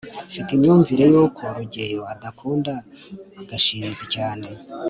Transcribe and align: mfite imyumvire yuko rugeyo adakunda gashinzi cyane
mfite 0.29 0.49
imyumvire 0.53 1.03
yuko 1.13 1.41
rugeyo 1.55 2.01
adakunda 2.13 2.73
gashinzi 3.49 4.03
cyane 4.13 4.47